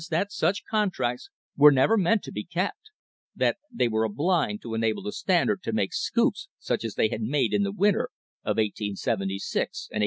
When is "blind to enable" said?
4.09-5.03